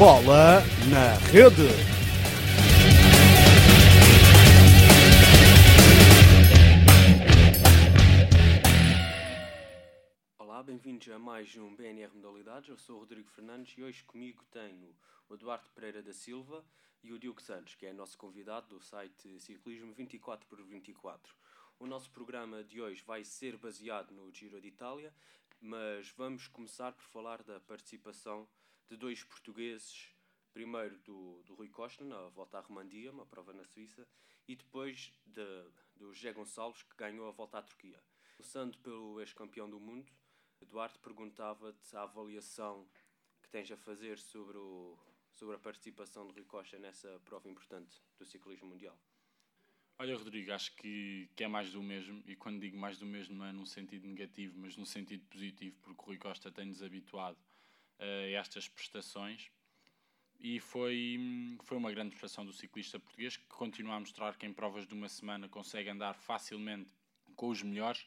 [0.00, 1.68] Bola na rede.
[10.38, 12.70] Olá, bem-vindos a mais um BNR Modalidades.
[12.70, 14.96] Eu sou o Rodrigo Fernandes e hoje comigo tenho
[15.28, 16.64] o Eduardo Pereira da Silva
[17.02, 21.34] e o Diogo Santos, que é nosso convidado do site Ciclismo 24 por 24.
[21.78, 25.12] O nosso programa de hoje vai ser baseado no Giro de Itália,
[25.60, 28.48] mas vamos começar por falar da participação
[28.90, 30.08] de dois portugueses.
[30.52, 34.06] Primeiro do, do Rui Costa na Volta à Romandia, uma prova na Suíça,
[34.48, 35.44] e depois de,
[35.94, 38.02] do José Gonçalves, que ganhou a Volta à Turquia.
[38.36, 40.12] Começando pelo ex-campeão do mundo,
[40.60, 42.88] Eduardo perguntava-te a avaliação
[43.40, 44.98] que tens a fazer sobre, o,
[45.30, 48.98] sobre a participação de Rui Costa nessa prova importante do ciclismo mundial.
[50.00, 53.36] Olha, Rodrigo, acho que, que é mais do mesmo, e quando digo mais do mesmo
[53.36, 57.38] não é num sentido negativo, mas num sentido positivo, porque o Rui Costa tem-nos habituado
[58.00, 59.50] a estas prestações
[60.42, 61.18] e foi,
[61.64, 64.94] foi uma grande prestação do ciclista português que continua a mostrar que em provas de
[64.94, 66.90] uma semana consegue andar facilmente
[67.36, 68.06] com os melhores.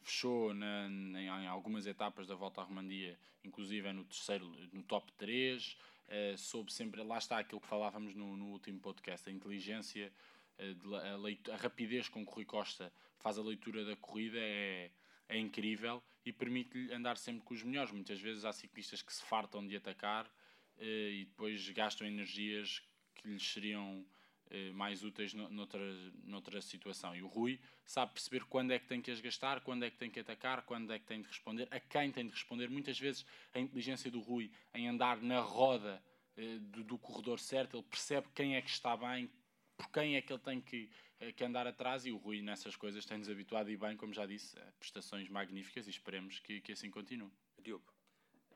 [0.00, 5.76] Fechou na, em, algumas etapas da volta à Romandia, inclusive no terceiro, no top 3.
[6.06, 10.12] Uh, soube sempre, lá está aquilo que falávamos no, no último podcast, a inteligência,
[10.58, 14.38] uh, a, leitura, a, rapidez com que o Rui Costa faz a leitura da corrida
[14.38, 14.90] é,
[15.36, 17.92] é incrível e permite-lhe andar sempre com os melhores.
[17.92, 20.30] Muitas vezes há ciclistas que se fartam de atacar
[20.78, 22.82] eh, e depois gastam energias
[23.14, 24.04] que lhes seriam
[24.50, 25.80] eh, mais úteis noutra,
[26.24, 27.14] noutra situação.
[27.16, 29.98] E o Rui sabe perceber quando é que tem que as gastar, quando é que
[29.98, 32.68] tem que atacar, quando é que tem de responder, a quem tem de responder.
[32.68, 36.02] Muitas vezes a inteligência do Rui em andar na roda
[36.36, 39.30] eh, do, do corredor certo, ele percebe quem é que está bem,
[39.76, 40.88] por quem é que ele tem que,
[41.32, 44.58] que andar atrás e o Rui nessas coisas tem-nos habituado e bem, como já disse,
[44.58, 47.32] a prestações magníficas e esperemos que, que assim continue.
[47.58, 47.84] Diogo.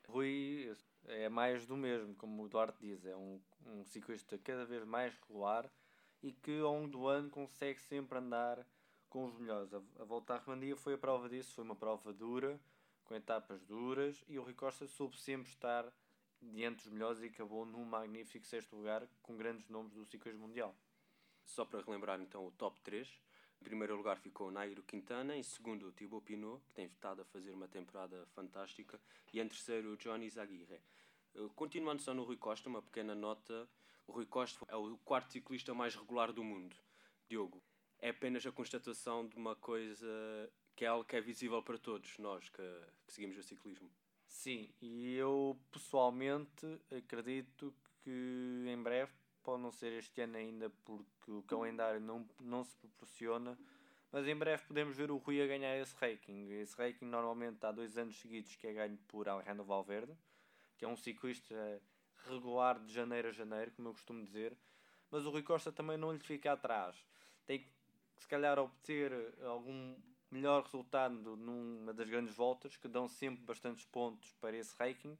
[0.08, 0.74] Rui
[1.06, 5.14] é mais do mesmo, como o Duarte diz, é um, um ciclista cada vez mais
[5.20, 5.70] regular
[6.22, 8.66] e que ao longo do ano consegue sempre andar
[9.08, 9.72] com os melhores.
[9.72, 12.60] A, a volta à Romandia foi a prova disso, foi uma prova dura,
[13.04, 15.90] com etapas duras e o Rui Costa soube sempre estar
[16.40, 20.76] diante dos melhores e acabou num magnífico sexto lugar com grandes nomes do ciclismo mundial.
[21.48, 23.08] Só para relembrar então o top 3.
[23.60, 27.50] Em primeiro lugar ficou Nairo Quintana, em segundo Thibaut Pinot, que tem estado a fazer
[27.50, 29.00] uma temporada fantástica,
[29.32, 30.80] e em terceiro Johnny Zaguirre.
[31.56, 33.68] Continuando só no Rui Costa, uma pequena nota,
[34.06, 36.76] o Rui Costa é o quarto ciclista mais regular do mundo.
[37.28, 37.62] Diogo,
[37.98, 40.06] é apenas a constatação de uma coisa
[40.76, 42.62] que é algo que é visível para todos nós que,
[43.06, 43.90] que seguimos o ciclismo.
[44.28, 49.12] Sim, e eu pessoalmente acredito que em breve
[49.42, 53.58] pode não ser este ano ainda porque o calendário não, não se proporciona,
[54.10, 56.50] mas em breve podemos ver o Rui a ganhar esse ranking.
[56.50, 60.16] Esse ranking normalmente há dois anos seguidos que é ganho por Alejandro Valverde,
[60.76, 61.80] que é um ciclista
[62.26, 64.56] regular de janeiro a janeiro, como eu costumo dizer,
[65.10, 66.96] mas o Rui Costa também não lhe fica atrás.
[67.46, 67.68] Tem que
[68.16, 69.12] se calhar obter
[69.42, 69.96] algum
[70.30, 75.16] melhor resultado numa das grandes voltas, que dão sempre bastantes pontos para esse ranking,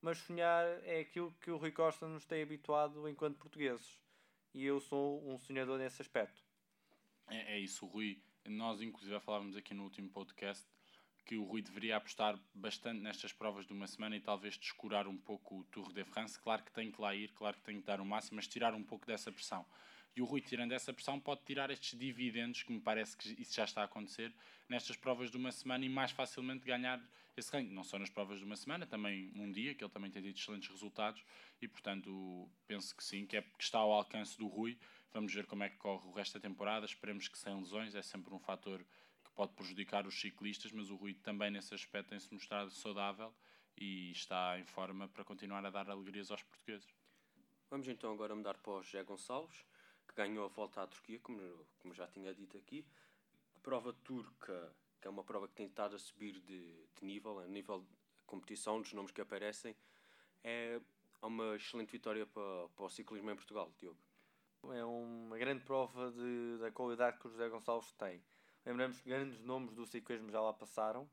[0.00, 3.98] mas sonhar é aquilo que o Rui Costa nos tem habituado enquanto portugueses.
[4.54, 6.42] E eu sou um sonhador nesse aspecto.
[7.28, 8.20] É, é isso, Rui.
[8.46, 10.66] Nós, inclusive, falávamos aqui no último podcast
[11.24, 15.16] que o Rui deveria apostar bastante nestas provas de uma semana e talvez descurar um
[15.16, 16.36] pouco o Tour de France.
[16.40, 18.74] Claro que tem que lá ir, claro que tem que dar o máximo, mas tirar
[18.74, 19.64] um pouco dessa pressão.
[20.16, 23.54] E o Rui, tirando essa pressão, pode tirar estes dividendos, que me parece que isso
[23.54, 24.34] já está a acontecer,
[24.68, 27.00] nestas provas de uma semana e mais facilmente ganhar
[27.36, 27.72] esse ranking.
[27.72, 30.36] Não só nas provas de uma semana, também um dia, que ele também tem tido
[30.36, 31.24] excelentes resultados
[31.60, 34.78] e, portanto, penso que sim, que, é, que está ao alcance do Rui.
[35.12, 36.86] Vamos ver como é que corre o resto da temporada.
[36.86, 38.84] Esperemos que sem lesões, é sempre um fator
[39.24, 43.34] que pode prejudicar os ciclistas, mas o Rui também nesse aspecto tem-se mostrado saudável
[43.76, 46.88] e está em forma para continuar a dar alegrias aos portugueses.
[47.70, 49.64] Vamos então agora mudar para o José Gonçalves
[50.10, 51.40] que ganhou a volta à Turquia, como,
[51.78, 52.84] como já tinha dito aqui.
[53.62, 56.62] Prova turca, que é uma prova que tem estado a subir de,
[56.94, 57.86] de nível, a nível de
[58.26, 59.74] competição, dos nomes que aparecem,
[60.44, 60.80] é
[61.22, 63.98] uma excelente vitória para, para o ciclismo em Portugal, Diogo.
[64.72, 68.22] É uma grande prova de, da qualidade que o José Gonçalves tem.
[68.64, 71.08] Lembramos que grandes nomes do ciclismo já lá passaram,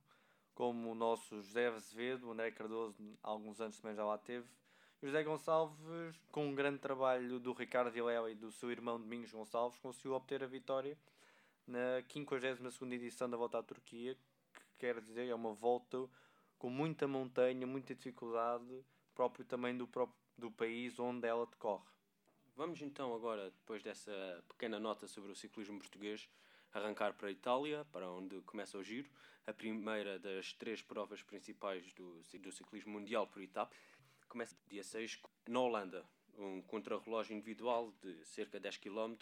[0.53, 4.47] como o nosso José Azevedo, o André Cardoso, há alguns anos também já lá teve,
[5.01, 9.77] José Gonçalves, com um grande trabalho do Ricardo Vilela e do seu irmão Domingos Gonçalves,
[9.79, 10.97] conseguiu obter a vitória
[11.67, 14.15] na 52 edição da Volta à Turquia,
[14.53, 16.09] que quer dizer é uma volta
[16.57, 21.85] com muita montanha, muita dificuldade, próprio também do, próprio, do país onde ela decorre.
[22.55, 26.27] Vamos então agora, depois dessa pequena nota sobre o ciclismo português,
[26.73, 29.09] arrancar para a Itália, para onde começa o giro,
[29.45, 33.75] a primeira das três provas principais do, do ciclismo mundial por etapa.
[34.29, 36.05] começa dia 6 na Holanda,
[36.37, 39.15] um contrarrelógio individual de cerca de 10 km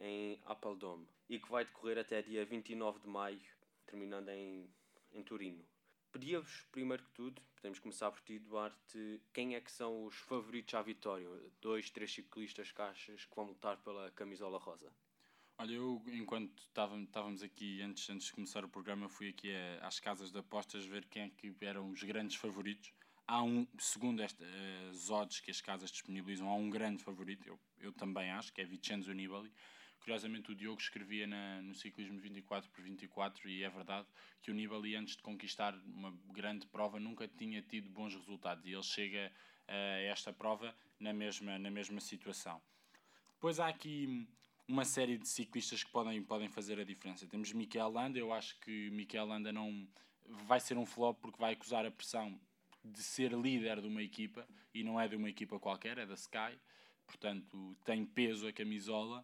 [0.00, 3.40] em Apeldoorn e que vai decorrer até dia 29 de maio,
[3.86, 4.68] terminando em,
[5.12, 5.64] em Turino.
[6.10, 10.74] Pedia-vos, primeiro que tudo, podemos começar por ti, Duarte, quem é que são os favoritos
[10.74, 11.28] à vitória?
[11.60, 14.90] Dois, três ciclistas achas que vão lutar pela camisola rosa?
[15.58, 19.98] Olha, eu enquanto estávamos aqui, antes, antes de começar o programa, fui aqui a, às
[19.98, 22.92] casas de apostas ver quem é que eram os grandes favoritos.
[23.26, 27.60] Há um, segundo estas uh, odds que as casas disponibilizam, há um grande favorito, eu,
[27.80, 29.52] eu também acho, que é Vincenzo Nibali.
[30.08, 34.06] Curiosamente, o Diogo escrevia na, no ciclismo 24 por 24 e é verdade
[34.40, 38.72] que o Nibali, antes de conquistar uma grande prova, nunca tinha tido bons resultados e
[38.72, 39.30] ele chega
[39.68, 42.58] a esta prova na mesma, na mesma situação.
[43.34, 44.26] Depois há aqui
[44.66, 47.26] uma série de ciclistas que podem, podem fazer a diferença.
[47.26, 49.86] Temos Mikel Landa, eu acho que Mikel Landa não
[50.46, 52.40] vai ser um flop porque vai acusar a pressão
[52.82, 56.14] de ser líder de uma equipa e não é de uma equipa qualquer, é da
[56.14, 56.58] Sky,
[57.06, 59.22] portanto tem peso a camisola.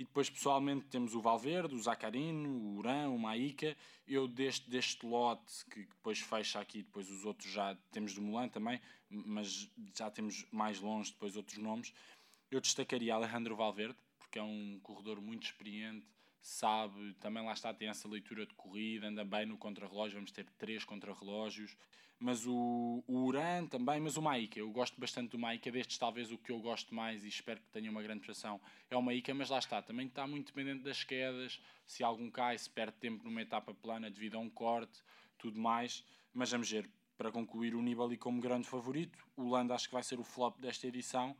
[0.00, 3.76] E depois, pessoalmente, temos o Valverde, o Zacarino, o Uran, o Maíca.
[4.08, 8.48] Eu, deste, deste lote, que depois fecha aqui, depois os outros já temos do Mulan
[8.48, 8.80] também,
[9.10, 11.92] mas já temos mais longe depois outros nomes.
[12.50, 16.06] Eu destacaria Alejandro Valverde, porque é um corredor muito experiente,
[16.40, 20.46] sabe, também lá está, tem essa leitura de corrida, anda bem no contrarrelógio, vamos ter
[20.58, 21.76] três contrarrelógios,
[22.18, 26.30] mas o, o Uran também, mas o Maika, eu gosto bastante do Maika, destes talvez
[26.30, 28.60] o que eu gosto mais e espero que tenha uma grande prestação
[28.90, 32.56] é o Maika, mas lá está, também está muito dependente das quedas, se algum cai,
[32.58, 35.02] se perde tempo numa etapa plana devido a um corte,
[35.38, 39.88] tudo mais, mas vamos ver, para concluir o Nibali como grande favorito, o Landa acho
[39.88, 41.36] que vai ser o flop desta edição,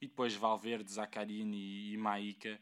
[0.00, 1.96] e depois Valverde, Zaccarini e
[2.44, 2.58] eh,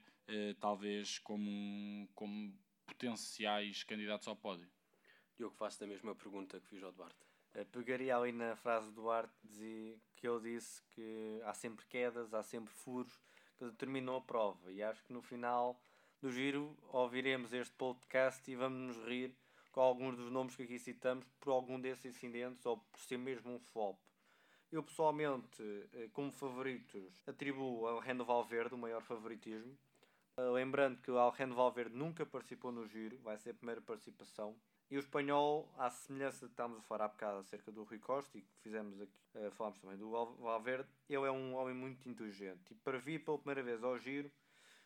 [0.60, 2.52] talvez como, como
[2.86, 4.68] potenciais candidatos ao pódio.
[5.38, 7.26] Eu que faço a mesma pergunta que fiz ao Duarte.
[7.54, 9.34] Eh, pegaria ali na frase do Duarte
[10.16, 13.18] que ele disse que há sempre quedas, há sempre furos,
[13.58, 14.70] que terminou a prova.
[14.70, 15.80] E acho que no final
[16.20, 19.34] do giro ouviremos este podcast e vamos nos rir
[19.72, 23.54] com alguns dos nomes que aqui citamos por algum desses incidentes ou por ser mesmo
[23.54, 23.98] um flop.
[24.70, 25.62] Eu pessoalmente,
[25.94, 29.78] eh, como favoritos, atribuo ao Rendo Valverde o maior favoritismo.
[30.38, 34.54] Eh, lembrando que o Alejandro Valverde nunca participou no Giro, vai ser a primeira participação.
[34.90, 38.36] E o espanhol, à semelhança de estávamos a falar há bocado acerca do Rui Costa
[38.36, 42.70] e que fizemos aqui, uh, falámos também do Valverde, ele é um homem muito inteligente
[42.70, 44.30] e para vir pela primeira vez ao Giro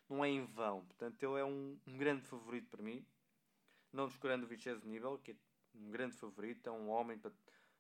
[0.08, 0.84] não é em vão.
[0.86, 3.04] Portanto, ele é um, um grande favorito para mim.
[3.92, 5.36] Não descurando o Vincenzo Nível, que é
[5.74, 7.32] um grande favorito, é um homem para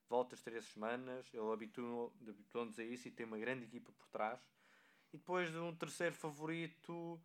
[0.08, 4.40] voltas três semanas, ele habituou-nos a isso e tem uma grande equipa por trás.
[5.12, 7.20] E depois de um terceiro favorito,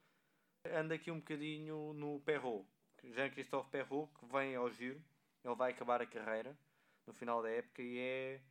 [0.74, 2.68] anda aqui um bocadinho no Perrault.
[3.04, 5.02] Jean-Christophe Perrault, que vem ao giro,
[5.44, 6.58] ele vai acabar a carreira
[7.06, 8.42] no final da época e é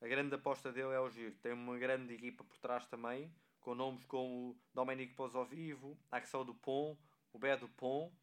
[0.00, 1.34] a grande aposta dele é o giro.
[1.42, 6.98] Tem uma grande equipa por trás também, com nomes como Dominique Pozovivo, Axel Dupont,
[7.32, 8.14] o Bé Dupont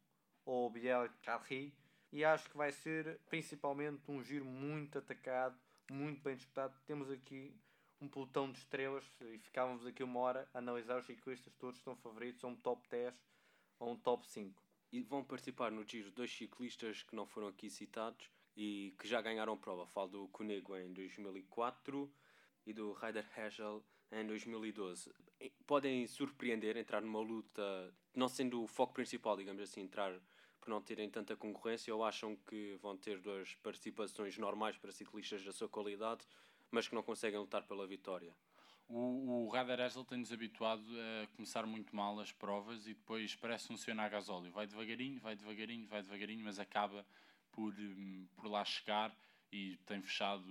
[0.44, 1.76] ou Biel Carri
[2.12, 5.58] e acho que vai ser principalmente um giro muito atacado,
[5.90, 6.74] muito bem disputado.
[6.86, 7.54] Temos aqui
[8.00, 11.96] um pelotão de estrelas e ficávamos aqui uma hora a analisar os ciclistas todos estão
[11.96, 13.14] favoritos a um top 10
[13.78, 14.62] ou um top 5.
[14.92, 19.20] E vão participar no giro dois ciclistas que não foram aqui citados e que já
[19.20, 19.86] ganharam prova.
[19.86, 22.12] Falo do Conego em 2004
[22.66, 25.12] e do Ryder Hegel em 2012.
[25.66, 30.18] Podem surpreender, entrar numa luta, não sendo o foco principal, digamos assim, entrar
[30.60, 35.44] por não terem tanta concorrência ou acham que vão ter duas participações normais para ciclistas
[35.44, 36.26] da sua qualidade,
[36.70, 38.34] mas que não conseguem lutar pela vitória?
[38.88, 40.84] O, o Radar tem-nos habituado
[41.22, 44.52] a começar muito mal as provas e depois parece funcionar a gasóleo.
[44.52, 47.04] Vai devagarinho, vai devagarinho, vai devagarinho, mas acaba
[47.50, 49.16] por, hum, por lá chegar
[49.50, 50.46] e tem fechado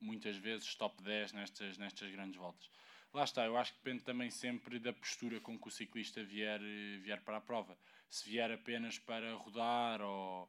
[0.00, 2.70] muitas vezes top 10 nestas, nestas grandes voltas.
[3.12, 6.60] Lá está, eu acho que depende também sempre da postura com que o ciclista vier,
[7.00, 7.76] vier para a prova.
[8.08, 10.48] Se vier apenas para rodar ou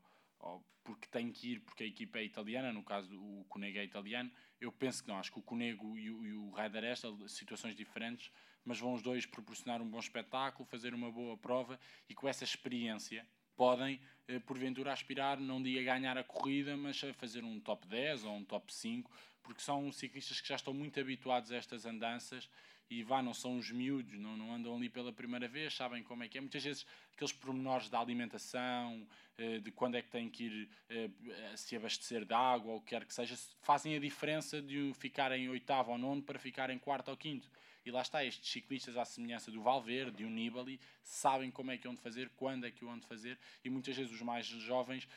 [0.83, 4.31] porque tem que ir porque a equipa é italiana, no caso o Conego é italiano,
[4.59, 5.17] eu penso que não.
[5.17, 8.31] Acho que o Conego e o, e o Raider Esta, situações diferentes,
[8.65, 12.43] mas vão os dois proporcionar um bom espetáculo, fazer uma boa prova e com essa
[12.43, 17.88] experiência podem, eh, porventura, aspirar, não diga ganhar a corrida, mas a fazer um top
[17.88, 19.12] 10 ou um top 5,
[19.43, 22.50] porque são ciclistas que já estão muito habituados a estas andanças
[23.00, 26.23] e vá, não são os miúdos, não, não andam ali pela primeira vez, sabem como
[26.23, 26.41] é que é.
[26.41, 29.07] Muitas vezes aqueles pormenores da alimentação,
[29.38, 31.09] eh, de quando é que têm que ir eh,
[31.55, 35.31] se abastecer de água ou o que quer que seja, fazem a diferença de ficar
[35.31, 37.50] em oitavo ou nono para ficar em quarto ou quinto.
[37.85, 41.88] E lá está, estes ciclistas, à semelhança do Valverde, do Nibali, sabem como é que
[41.88, 45.07] é onde fazer, quando é que o onde fazer, e muitas vezes os mais jovens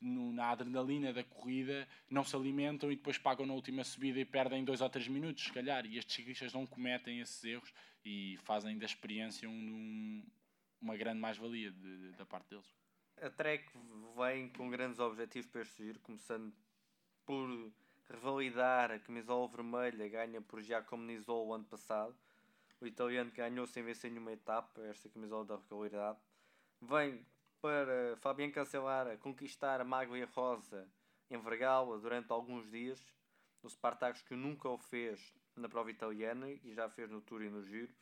[0.00, 4.24] no, na adrenalina da corrida, não se alimentam e depois pagam na última subida e
[4.24, 5.86] perdem dois ou três minutos, se calhar.
[5.86, 7.72] E estes ciclistas não cometem esses erros
[8.04, 10.24] e fazem da experiência um,
[10.80, 11.72] uma grande mais-valia
[12.16, 12.74] da parte deles.
[13.20, 13.64] A Trek
[14.16, 16.52] vem com grandes objetivos para este giro, começando
[17.24, 17.72] por
[18.10, 22.14] revalidar a camisola vermelha ganha por Giacomo Nizzolo o ano passado.
[22.80, 26.18] O italiano ganhou sem vencer nenhuma etapa, esta camisola da regularidade.
[26.82, 27.24] Vem
[27.64, 30.86] para Fabian Cancellara conquistar a Maglia Rosa
[31.30, 33.00] em Vergala durante alguns dias.
[33.62, 37.48] No Spartacus que nunca o fez na prova italiana e já fez no Tour e
[37.48, 37.94] no Giro.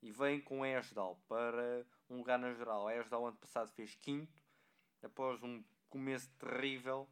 [0.00, 2.90] E vem com Esdal para um lugar na geral.
[2.90, 4.42] Esdal ano passado fez quinto,
[5.02, 7.06] após um começo terrível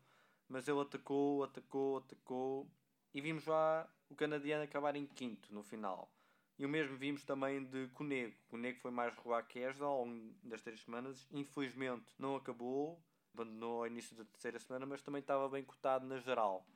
[0.49, 2.67] mas ele atacou, atacou, atacou
[3.13, 6.11] e vimos lá o canadiano acabar em quinto no final.
[6.59, 8.35] E o mesmo vimos também de Conego.
[8.49, 11.27] Conego foi mais regular que Esdal ao longo das três semanas.
[11.31, 13.01] Infelizmente não acabou,
[13.33, 16.67] abandonou ao início da terceira semana, mas também estava bem cotado na geral.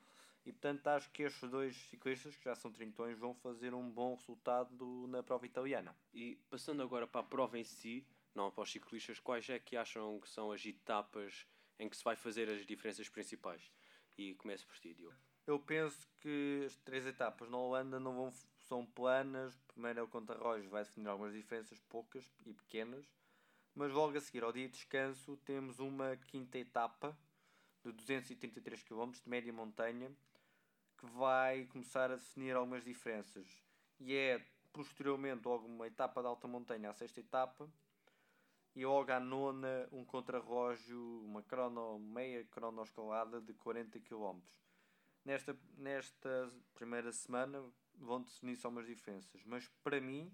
[0.45, 4.15] E portanto acho que estes dois ciclistas, que já são trintões, vão fazer um bom
[4.15, 5.97] resultado na prova italiana.
[6.13, 9.77] E passando agora para a prova em si, não para os ciclistas, quais é que
[9.77, 11.47] acham que são as etapas
[11.79, 13.73] em que se vai fazer as diferenças principais.
[14.17, 15.17] E começo por ti, Diogo.
[15.47, 18.33] Eu penso que as três etapas na Holanda não vão,
[18.73, 19.55] são planas.
[19.69, 23.05] Primeiro é o contra-relógio, vai definir algumas diferenças, poucas e pequenas.
[23.75, 27.15] Mas logo a seguir, ao dia de descanso, temos uma quinta etapa
[27.85, 30.11] de 233 km de média montanha
[30.97, 33.47] que vai começar a definir algumas diferenças.
[34.01, 37.69] E é posteriormente logo uma etapa de alta montanha, a sexta etapa,
[38.75, 44.41] e logo à nona um contrarrelógio, uma crono, meia cronoescalada de 40 km.
[45.25, 47.63] Nesta, nesta primeira semana
[47.99, 50.33] vão definir-se algumas diferenças, mas para mim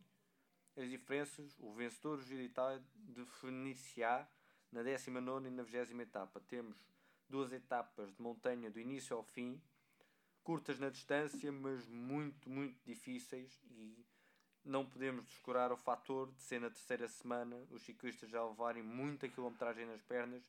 [0.77, 4.29] as diferenças, o vencedor Itália definir-se-á
[4.71, 6.41] na 19 e na 20 etapa.
[6.41, 6.77] Temos
[7.29, 9.61] duas etapas de montanha do início ao fim,
[10.43, 14.07] curtas na distância, mas muito, muito difíceis e
[14.65, 19.29] não podemos descurar o fator de ser na terceira semana os ciclistas já levarem muita
[19.29, 20.49] quilometragem nas pernas,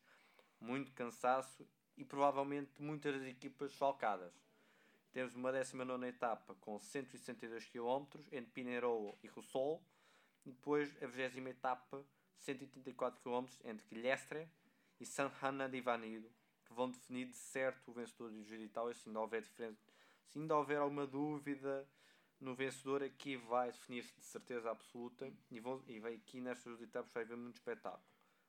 [0.60, 4.34] muito cansaço e provavelmente muitas equipas falcadas.
[5.12, 9.84] Temos uma 19 etapa com 162 km entre Pinerolo e Rossol,
[10.46, 12.06] e depois a 20 etapa
[12.38, 14.48] 184 km entre Quilhestre
[15.00, 16.30] e San Hanna de Vanido,
[16.66, 20.56] que vão definir de certo o vencedor do de Itália, se ainda houver se ainda
[20.56, 21.88] houver alguma dúvida
[22.40, 26.82] no vencedor aqui vai definir-se de certeza absoluta e, vou, e vai aqui nestas duas
[26.82, 28.04] etapas vai haver muito espetáculo.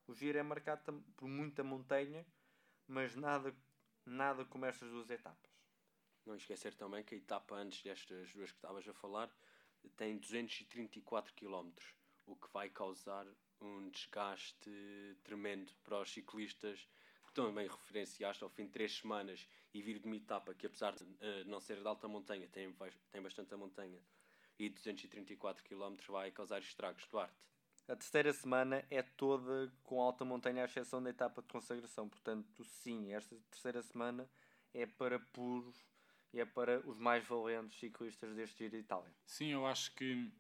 [0.07, 2.25] O giro é marcado por muita montanha,
[2.87, 3.55] mas nada,
[4.05, 5.50] nada como estas duas etapas.
[6.31, 9.29] Não esquecer também que a etapa antes destas duas que estavas a falar
[9.97, 11.73] tem 234 km,
[12.25, 13.27] o que vai causar
[13.61, 14.71] um desgaste
[15.25, 16.89] tremendo para os ciclistas
[17.35, 21.03] também referenciaste ao fim de três semanas e vir de uma etapa que, apesar de
[21.03, 22.73] uh, não ser de alta montanha, tem,
[23.11, 24.01] tem bastante a montanha
[24.57, 27.09] e 234 km vai causar estragos.
[27.09, 27.35] Duarte.
[27.89, 32.09] A terceira semana é toda com alta montanha, à exceção da etapa de consagração.
[32.09, 34.31] Portanto, sim, esta terceira semana
[34.73, 35.91] é para puros
[36.33, 39.13] e é para os mais valentes ciclistas deste Giro de Itália.
[39.27, 40.31] Sim, eu acho que,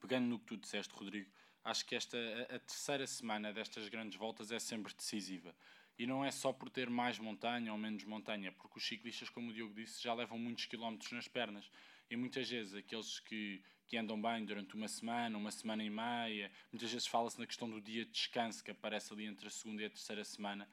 [0.00, 1.30] pegando no que tu disseste, Rodrigo,
[1.64, 5.54] acho que esta, a, a terceira semana destas grandes voltas é sempre decisiva.
[5.98, 9.50] E não é só por ter mais montanha ou menos montanha, porque os ciclistas, como
[9.50, 11.70] o Diogo disse, já levam muitos quilómetros nas pernas.
[12.10, 16.52] E muitas vezes aqueles que, que andam bem durante uma semana, uma semana e meia,
[16.70, 19.82] muitas vezes fala-se na questão do dia de descanso que aparece ali entre a segunda
[19.82, 20.68] e a terceira semana.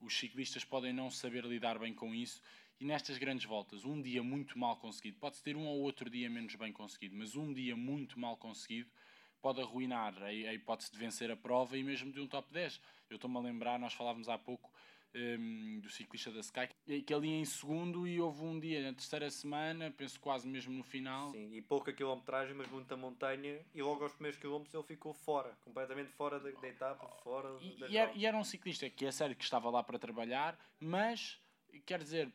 [0.00, 2.40] Os ciclistas podem não saber lidar bem com isso
[2.80, 6.30] e nestas grandes voltas, um dia muito mal conseguido, pode-se ter um ou outro dia
[6.30, 8.90] menos bem conseguido, mas um dia muito mal conseguido
[9.40, 12.80] pode arruinar a, hipótese de vencer a prova e mesmo de um top 10.
[13.08, 14.70] Eu estou-me a lembrar, nós falávamos há pouco
[15.14, 16.68] um, do ciclista da Sky,
[17.06, 20.82] que ali em segundo e houve um dia na terceira semana, penso quase mesmo no
[20.82, 21.30] final.
[21.30, 25.56] Sim, e pouca quilometragem, mas muita montanha, e logo aos primeiros quilómetros ele ficou fora,
[25.64, 29.06] completamente fora da, da etapa, fora e, da e, era, e era um ciclista que
[29.06, 31.40] é sério que estava lá para trabalhar, mas
[31.86, 32.32] quer dizer,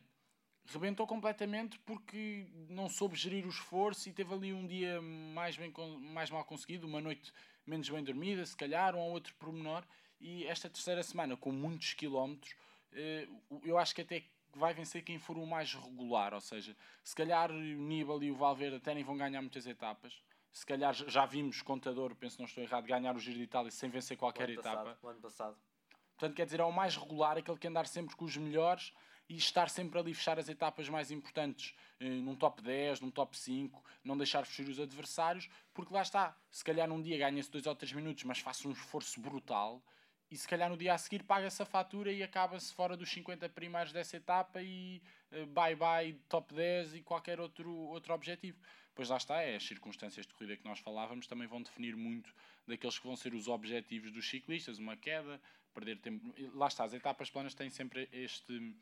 [0.66, 5.72] rebentou completamente porque não soube gerir o esforço e teve ali um dia mais, bem,
[6.12, 7.32] mais mal conseguido, uma noite
[7.66, 9.84] menos bem dormida, se calhar, um outro pormenor.
[10.20, 12.54] E esta terceira semana, com muitos quilómetros,
[12.92, 13.28] eh,
[13.62, 16.32] eu acho que até vai vencer quem for o mais regular.
[16.32, 20.22] Ou seja, se calhar o Nibali e o Valverde até nem vão ganhar muitas etapas.
[20.52, 23.90] Se calhar já vimos Contador, penso não estou errado, ganhar o Giro de Itália sem
[23.90, 24.84] vencer qualquer o etapa.
[24.84, 25.56] Passado, o ano passado.
[26.16, 28.92] Portanto, quer dizer, é o mais regular, aquele que andar sempre com os melhores
[29.28, 33.36] e estar sempre ali fechar as etapas mais importantes, eh, num top 10, num top
[33.36, 37.66] 5, não deixar fugir os adversários, porque lá está, se calhar num dia ganha-se 2
[37.66, 39.82] ou 3 minutos, mas faça um esforço brutal
[40.30, 43.48] e se calhar no dia a seguir paga-se a fatura e acaba-se fora dos 50
[43.50, 48.58] primeiros dessa etapa e uh, bye bye top 10 e qualquer outro, outro objetivo.
[48.94, 52.34] Pois lá está, é as circunstâncias de corrida que nós falávamos também vão definir muito
[52.66, 55.40] daqueles que vão ser os objetivos dos ciclistas, uma queda,
[55.72, 56.34] perder tempo.
[56.54, 58.74] Lá está, as etapas planas têm sempre este,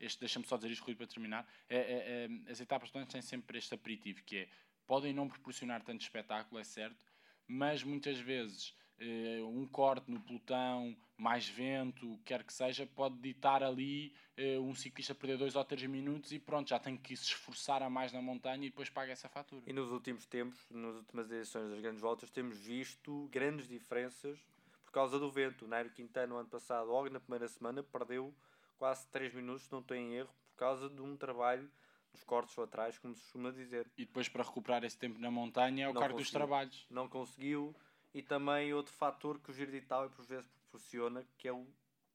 [0.00, 1.80] este deixa-me só dizer isto Rui, para terminar, é, é,
[2.24, 4.48] é, as etapas planas têm sempre este aperitivo, que é,
[4.86, 7.04] podem não proporcionar tanto espetáculo, é certo,
[7.46, 13.62] mas muitas vezes uh, um corte no pelotão, mais vento, quer que seja, pode ditar
[13.62, 17.24] ali uh, um ciclista perder dois ou três minutos e pronto, já tem que se
[17.24, 19.62] esforçar a mais na montanha e depois paga essa fatura.
[19.66, 24.38] E nos últimos tempos, nas últimas edições das grandes voltas, temos visto grandes diferenças
[24.84, 25.66] por causa do vento.
[25.66, 28.34] O Nairo Quintana, no ano passado, logo na primeira semana, perdeu
[28.80, 31.70] quase 3 minutos, não estou em erro, por causa de um trabalho
[32.14, 33.86] nos cortes laterais, como se costuma dizer.
[33.96, 36.86] E depois para recuperar esse tempo na montanha é o cargo dos trabalhos.
[36.88, 37.76] Não conseguiu,
[38.14, 41.66] e também outro fator que o Giro de Itália por vezes proporciona, que é o,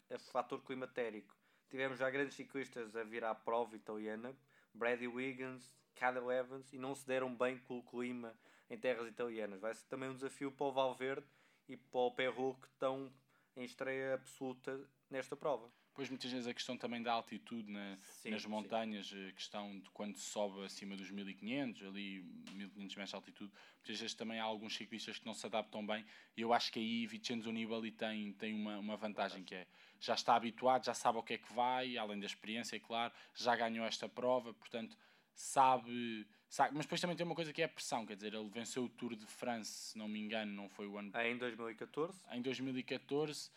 [0.09, 1.37] é o fator climatérico.
[1.69, 4.35] Tivemos já grandes ciclistas a vir à prova italiana,
[4.73, 8.33] Brady Wiggins, Cadel Evans, e não se deram bem com o clima
[8.71, 9.61] em terras italianas.
[9.61, 11.27] Vai ser também um desafio para o Valverde
[11.67, 13.13] e para o Perro que estão
[13.55, 14.81] em estreia absoluta
[15.11, 15.69] nesta prova.
[15.95, 19.29] Pois muitas vezes a questão também da altitude na, sim, nas montanhas, sim.
[19.29, 22.21] a questão de quando se sobe acima dos 1500, ali
[22.51, 26.05] 1500 metros de altitude, muitas vezes também há alguns ciclistas que não se adaptam bem
[26.35, 29.65] e eu acho que aí Vincenzo Nibali tem, tem uma, uma vantagem que é,
[29.97, 33.13] já está habituado, já sabe o que é que vai, além da experiência, é claro,
[33.33, 34.97] já ganhou esta prova, portanto
[35.33, 38.49] sabe, sabe, mas depois também tem uma coisa que é a pressão, quer dizer, ele
[38.49, 41.11] venceu o Tour de France, se não me engano, não foi o ano...
[41.13, 42.19] É em 2014?
[42.33, 43.49] Em 2014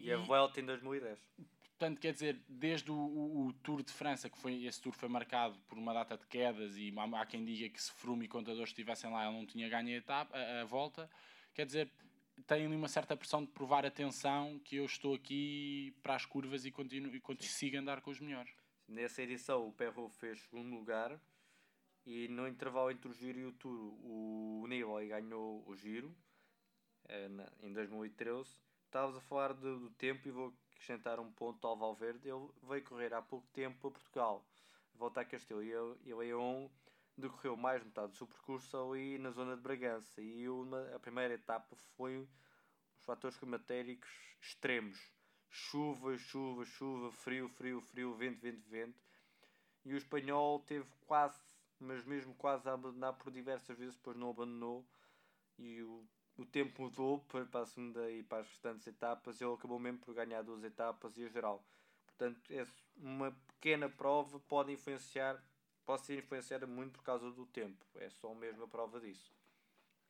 [0.00, 1.18] e a volta em 2010.
[1.80, 5.08] Portanto, quer dizer, desde o, o, o, Tour de França, que foi, esse Tour foi
[5.08, 8.28] marcado por uma data de quedas e há, há quem diga que se Froome e
[8.28, 11.08] Contadores estivessem lá ele não tinha ganho a, etapa, a, a, volta,
[11.54, 11.90] quer dizer,
[12.46, 16.66] tem ali uma certa pressão de provar atenção que eu estou aqui para as curvas
[16.66, 18.52] e, continuo, e consigo andar com os melhores.
[18.86, 21.18] Nessa edição o Perro fez segundo lugar
[22.04, 26.14] e no intervalo entre o Giro e o Tour o Nibali ganhou o Giro
[27.08, 27.30] eh,
[27.62, 28.50] em 2013
[28.90, 32.28] estavas a falar do, do, tempo e vou acrescentar um ponto ao Valverde.
[32.28, 34.44] Ele veio correr há pouco tempo a Portugal,
[34.94, 36.68] volta a Castelo, e ele é um
[37.16, 40.20] decorreu mais metade do seu percurso ali na zona de Bragança.
[40.20, 42.28] E uma, a primeira etapa foi os
[43.04, 44.98] fatores climatéricos extremos.
[45.48, 49.00] Chuva, chuva, chuva, frio, frio, frio, vento, vento, vento.
[49.84, 51.40] E o espanhol teve quase,
[51.78, 54.84] mas mesmo quase a abandonar por diversas vezes, depois não abandonou.
[55.58, 56.04] E o
[56.40, 59.40] o tempo mudou para a segunda e para as restantes etapas.
[59.40, 61.62] Ele acabou mesmo por ganhar duas etapas e a geral.
[62.06, 65.42] Portanto, é uma pequena prova pode influenciar,
[65.84, 67.84] pode ser influenciada muito por causa do tempo.
[67.96, 69.30] É só mesmo a prova disso.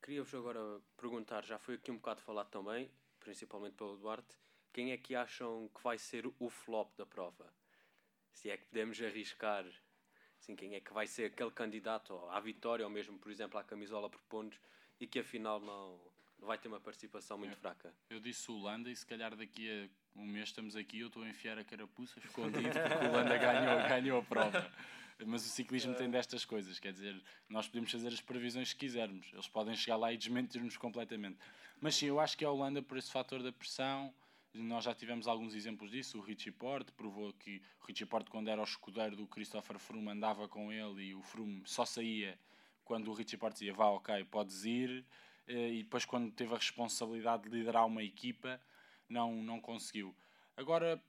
[0.01, 4.39] Queria-vos agora perguntar, já foi aqui um bocado falado também, principalmente pelo Duarte,
[4.73, 7.53] quem é que acham que vai ser o flop da prova?
[8.33, 9.67] Se é que podemos arriscar,
[10.39, 13.65] assim, quem é que vai ser aquele candidato à vitória ou mesmo, por exemplo, à
[13.65, 14.59] camisola por pontos
[14.99, 16.01] e que afinal não,
[16.41, 17.95] vai ter uma participação muito fraca.
[18.09, 21.29] Eu disse Holanda e se calhar daqui a um mês estamos aqui eu estou a
[21.29, 24.73] enfiar a carapuça escondido porque Holanda ganhou, ganhou a prova.
[25.27, 29.31] Mas o ciclismo tem destas coisas, quer dizer, nós podemos fazer as previsões que quisermos,
[29.35, 31.39] eles podem chegar lá e desmentir-nos completamente.
[31.79, 34.15] Mas sim, eu acho que a Holanda, por esse fator da pressão,
[34.53, 36.19] nós já tivemos alguns exemplos disso.
[36.19, 40.11] O Richie Porte provou que o Richie Porte, quando era o escudeiro do Christopher Froome,
[40.11, 42.39] andava com ele e o Froome só saía
[42.85, 45.05] quando o Richie Porte dizia vá, ok, podes ir.
[45.51, 48.61] Eh, e depois quando teve a responsabilidade de liderar uma equipa
[49.09, 50.15] não, não conseguiu.
[50.57, 51.03] Agora,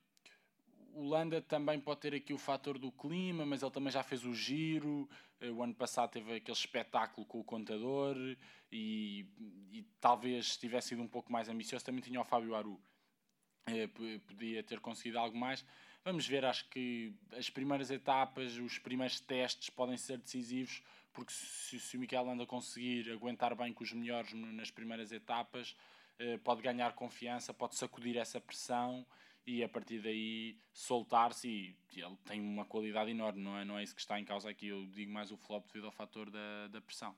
[0.94, 4.26] o Landa também pode ter aqui o fator do clima, mas ele também já fez
[4.26, 5.08] o giro.
[5.40, 8.18] Eh, o ano passado teve aquele espetáculo com o contador
[8.72, 9.28] e,
[9.72, 11.86] e talvez tivesse sido um pouco mais ambicioso.
[11.86, 12.82] Também tinha o Fábio Aru,
[13.68, 13.88] eh,
[14.26, 15.64] podia ter conseguido algo mais.
[16.04, 20.82] Vamos ver, acho que as primeiras etapas, os primeiros testes podem ser decisivos
[21.14, 25.76] porque se, se o Miquel anda conseguir aguentar bem com os melhores nas primeiras etapas,
[26.20, 29.06] eh, pode ganhar confiança, pode sacudir essa pressão
[29.46, 33.84] e a partir daí soltar-se e ele tem uma qualidade enorme, não é, não é
[33.84, 36.68] isso que está em causa aqui, eu digo mais o flop devido ao fator da,
[36.68, 37.16] da pressão.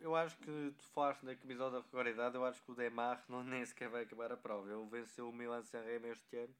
[0.00, 3.42] Eu acho que tu falaste da camisola da regularidade, eu acho que o Demar não
[3.44, 4.70] nem sequer vai acabar a prova.
[4.70, 6.54] Ele venceu o Milan San Remo este ano,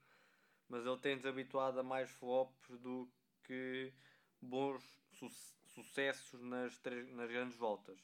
[0.68, 3.10] mas ele tem desabituado a mais flops do
[3.44, 3.92] que
[4.40, 6.80] bons sucessos sucessos nas,
[7.12, 7.98] nas grandes voltas.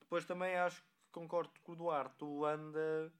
[0.00, 2.24] Depois também acho que concordo com o Duarte.
[2.24, 3.12] O Landa,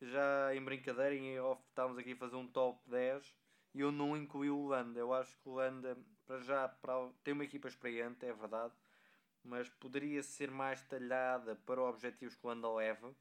[0.00, 3.34] já em brincadeira, em off, estávamos aqui a fazer um top 10
[3.74, 4.98] e eu não incluí o Landa.
[4.98, 8.74] Eu acho que o Landa, para já, para, tem uma equipa experiente, é verdade,
[9.42, 13.14] mas poderia ser mais talhada para objetivos que o Landa leva.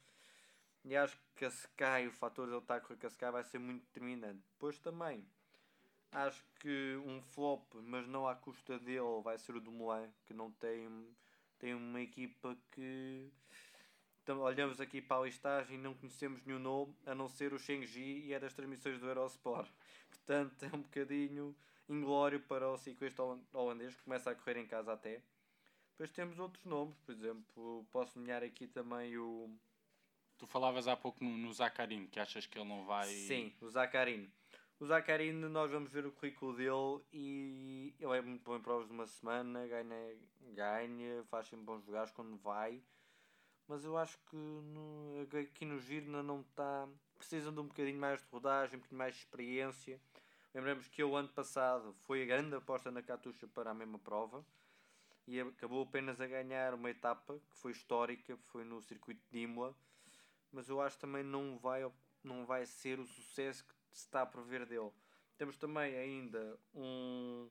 [0.84, 4.42] E acho que Sky, o fator a correr com a Sky vai ser muito determinante.
[4.54, 5.28] Depois também,
[6.25, 10.51] acho que um flop, mas não à custa dele, vai ser o Dumoulin, que não
[10.51, 10.89] tem,
[11.60, 13.32] tem uma equipa que...
[14.23, 17.60] Então, olhamos aqui para a listagem e não conhecemos nenhum nome, a não ser o
[17.60, 19.71] Shengji e é das transmissões do Eurosport.
[20.10, 21.56] Portanto, é um bocadinho
[21.88, 25.21] inglório para o ciclista holandês, que começa a correr em casa até.
[25.91, 29.49] Depois temos outros nomes, por exemplo, posso nomear aqui também o...
[30.38, 31.51] Tu falavas há pouco no, no
[32.12, 33.08] que achas que ele não vai...
[33.08, 34.30] Sim, o Zacharino.
[34.80, 38.86] O Zacharino, nós vamos ver o currículo dele e ele é muito bom em provas
[38.86, 40.16] de uma semana, ganha,
[40.54, 42.80] ganha faz sempre bons lugares quando vai.
[43.68, 46.88] Mas eu acho que no, aqui no Giro não está.
[47.18, 50.00] Precisam de um bocadinho mais de rodagem, um bocadinho mais de experiência.
[50.54, 54.46] Lembramos que o ano passado foi a grande aposta na Catuxa para a mesma prova
[55.28, 59.76] e acabou apenas a ganhar uma etapa que foi histórica, foi no circuito de Imola,
[60.52, 61.82] mas eu acho também não vai,
[62.24, 64.91] não vai ser o sucesso que se está a prever dele.
[65.38, 67.50] Temos também ainda um,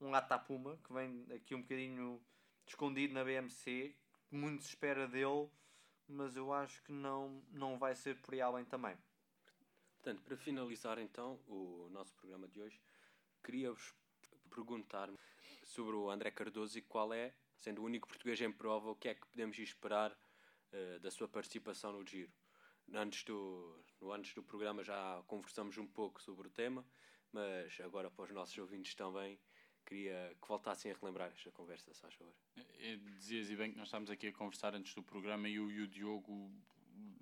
[0.00, 2.20] um Atapuma, que vem aqui um bocadinho
[2.66, 3.94] escondido na BMC,
[4.30, 5.48] muito se espera dele,
[6.08, 8.96] mas eu acho que não, não vai ser por aí além também.
[9.94, 12.80] Portanto, para finalizar então o nosso programa de hoje,
[13.42, 13.94] queria-vos
[14.50, 15.10] perguntar
[15.64, 19.08] sobre o André Cardoso e qual é, sendo o único português em prova, o que
[19.08, 22.32] é que podemos esperar uh, da sua participação no Giro.
[22.92, 26.84] Antes do, no antes do programa já conversamos um pouco sobre o tema,
[27.32, 29.38] mas agora para os nossos ouvintes também
[29.84, 32.34] queria que voltassem a relembrar esta conversa, se faz favor.
[32.78, 35.70] É, dizias e bem que nós estávamos aqui a conversar antes do programa e o,
[35.70, 36.50] e o Diogo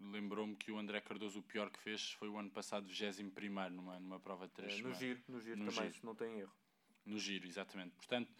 [0.00, 3.98] lembrou-me que o André Cardoso o pior que fez foi o ano passado 21 numa,
[3.98, 5.94] numa prova de 3 é, No giro, no giro no também, giro.
[5.94, 6.52] se não tem erro.
[7.04, 7.94] No giro, exatamente.
[7.96, 8.32] Portanto,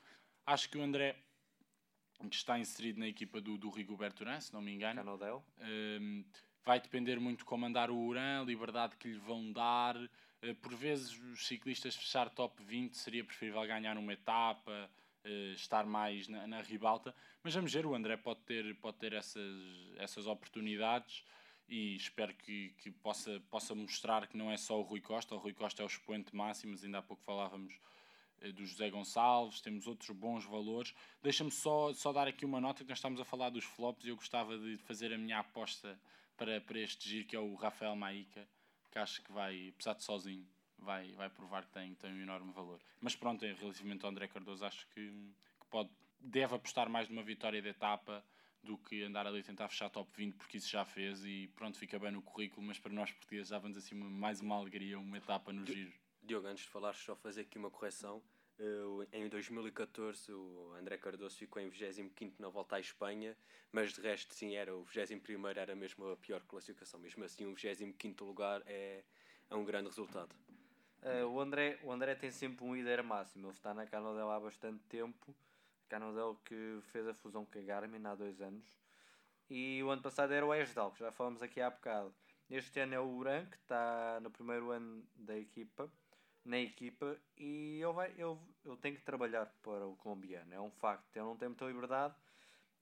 [0.46, 1.16] acho que o André,
[2.18, 5.02] que está inserido na equipa do, do Rigoberto Urán, se não me engano,
[5.58, 6.24] um,
[6.64, 9.96] vai depender muito como andar o Urán, a liberdade que lhe vão dar.
[9.96, 14.90] Uh, por vezes, os ciclistas fechar top 20 seria preferível ganhar uma etapa,
[15.24, 17.14] uh, estar mais na, na ribalta.
[17.42, 19.62] Mas vamos ver, o André pode ter, pode ter essas,
[19.98, 21.24] essas oportunidades
[21.68, 25.38] e espero que, que possa, possa mostrar que não é só o Rui Costa, o
[25.38, 27.74] Rui Costa é o expoente máximo, mas ainda há pouco falávamos
[28.40, 30.94] eh, do José Gonçalves, temos outros bons valores.
[31.22, 34.10] Deixa-me só, só dar aqui uma nota que nós estamos a falar dos flops e
[34.10, 35.98] eu gostava de fazer a minha aposta
[36.36, 38.48] para, para este giro, que é o Rafael Maíca,
[38.90, 40.46] que acho que vai, apesar de sozinho,
[40.78, 42.80] vai, vai provar que tem, tem um enorme valor.
[43.00, 45.10] Mas pronto, relativamente ao André Cardoso, acho que,
[45.60, 48.24] que pode, deve apostar mais numa vitória de etapa
[48.62, 51.78] do que andar ali a tentar fechar top 20, porque isso já fez e pronto,
[51.78, 55.18] fica bem no currículo, mas para nós portugueses já vamos assim mais uma alegria, uma
[55.18, 55.92] etapa no giro.
[56.22, 58.22] Diogo, antes de falar, só fazer aqui uma correção.
[58.58, 63.36] Uh, em 2014 o André Cardoso ficou em 25 na volta à Espanha,
[63.72, 67.54] mas de resto sim era o 21 era mesmo a pior classificação, mesmo assim o
[67.54, 69.02] 25 lugar é,
[69.50, 70.32] é um grande resultado.
[71.02, 74.40] Uh, o, André, o André tem sempre um líder máximo, ele está na Canadá há
[74.40, 75.34] bastante tempo
[75.88, 78.64] Canadel que fez a fusão com a Garmin há dois anos.
[79.48, 82.14] E o ano passado era o Esdal, que já falamos aqui há bocado.
[82.50, 85.90] Este ano é o Uran, que está no primeiro ano da equipa,
[86.44, 90.70] na equipa, e ele, vai, ele, ele tem que trabalhar para o colombiano, é um
[90.70, 91.16] facto.
[91.16, 92.14] Ele não tem muita liberdade.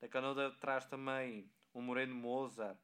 [0.01, 2.77] A Canadá traz também um Moreno Moza,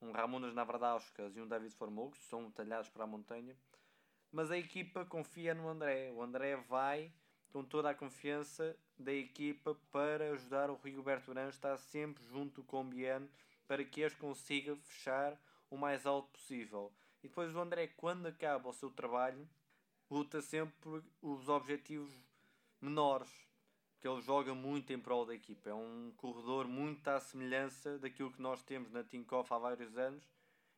[0.00, 3.56] um Ramonas Navardauskas e um David Formou, que são talhados para a montanha.
[4.30, 6.10] Mas a equipa confia no André.
[6.12, 7.12] O André vai
[7.52, 12.80] com toda a confiança da equipa para ajudar o Rigoberto Urán está sempre junto com
[12.80, 13.28] o Biano
[13.68, 15.38] para que este consiga fechar
[15.70, 16.90] o mais alto possível.
[17.22, 19.46] E depois o André, quando acaba o seu trabalho,
[20.12, 22.12] luta sempre por os objetivos
[22.80, 23.30] menores,
[24.00, 25.70] que ele joga muito em prol da equipa.
[25.70, 30.24] É um corredor muito à semelhança daquilo que nós temos na Tinkoff há vários anos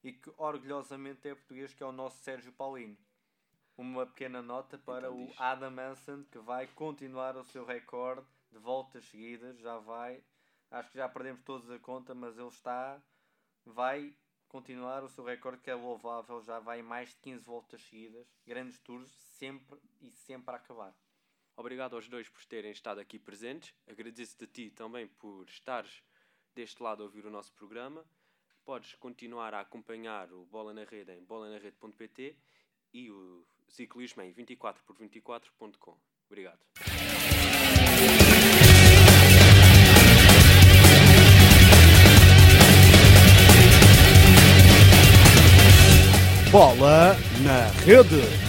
[0.02, 2.96] e que orgulhosamente é português, que é o nosso Sérgio Paulino
[3.76, 5.40] uma pequena nota para então, o diz.
[5.40, 9.58] Adam Hansen que vai continuar o seu recorde de voltas seguidas.
[9.58, 10.22] Já vai,
[10.70, 13.00] acho que já perdemos todos a conta, mas ele está,
[13.64, 14.14] vai
[14.54, 16.40] continuar o seu recorde que é louvável.
[16.40, 20.94] Já vai mais de 15 voltas seguidas, grandes tours, sempre e sempre a acabar.
[21.56, 23.74] Obrigado aos dois por terem estado aqui presentes.
[23.84, 26.04] Agradeço-te ti também por estares
[26.54, 28.06] deste lado a ouvir o nosso programa.
[28.64, 32.38] Podes continuar a acompanhar o Bola na Rede em bolanarede.pt
[32.92, 35.98] e o ciclismo em 24por24.com.
[36.26, 36.64] Obrigado.
[46.54, 48.43] Bola na rede.